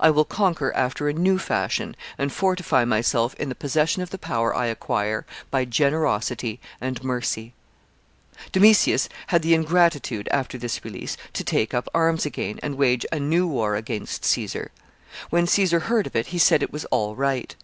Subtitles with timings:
[0.00, 4.18] I will conquer after a new fashion, and fortify myself in the possession of the
[4.18, 7.54] power I acquire by generosity and mercy."
[8.32, 12.26] [Sidenote: Ingratitude of Domitius.] Domitius had the ingratitude, after this release, to take up arms
[12.26, 14.72] again, and wage a new war against Caesar.
[15.30, 17.54] When Caesar heard of it, he said it was all right.